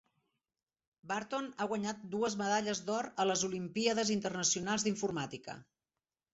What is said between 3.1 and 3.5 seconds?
a les